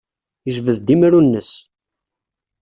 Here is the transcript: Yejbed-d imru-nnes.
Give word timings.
Yejbed-d 0.45 0.87
imru-nnes. 0.93 1.49